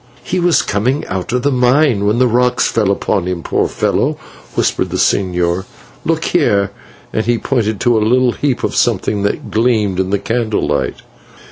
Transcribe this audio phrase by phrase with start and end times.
[0.23, 4.13] "He was coming out of the mine when the rock fell upon him, poor fellow,"
[4.55, 5.65] whispered the señor.
[6.05, 6.71] "Look here,"
[7.13, 11.03] and he pointed to a little heap of something that gleamed in the candle light.